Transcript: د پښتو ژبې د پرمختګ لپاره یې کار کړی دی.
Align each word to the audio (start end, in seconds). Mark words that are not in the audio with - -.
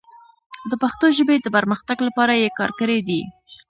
د 0.69 0.71
پښتو 0.83 1.05
ژبې 1.17 1.35
د 1.41 1.47
پرمختګ 1.57 1.97
لپاره 2.07 2.33
یې 2.41 2.49
کار 2.59 2.71
کړی 2.79 2.99
دی. 3.07 3.21